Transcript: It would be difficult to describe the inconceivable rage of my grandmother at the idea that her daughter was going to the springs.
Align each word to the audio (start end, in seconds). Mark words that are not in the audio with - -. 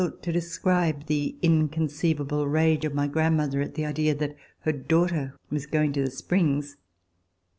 It 0.01 0.03
would 0.03 0.11
be 0.13 0.15
difficult 0.15 0.23
to 0.23 0.31
describe 0.31 1.05
the 1.05 1.35
inconceivable 1.43 2.47
rage 2.47 2.85
of 2.85 2.95
my 2.95 3.05
grandmother 3.05 3.61
at 3.61 3.75
the 3.75 3.85
idea 3.85 4.15
that 4.15 4.35
her 4.61 4.71
daughter 4.73 5.35
was 5.51 5.67
going 5.67 5.93
to 5.93 6.01
the 6.03 6.09
springs. 6.09 6.75